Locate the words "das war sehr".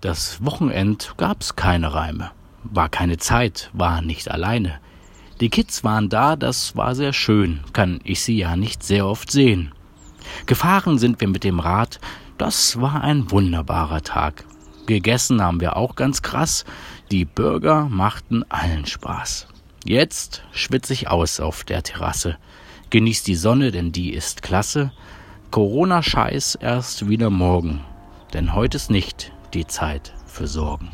6.36-7.12